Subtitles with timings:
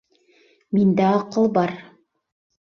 [0.77, 1.77] Миндә аҡыл бар.